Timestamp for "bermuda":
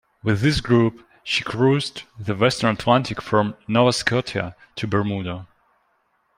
4.87-5.45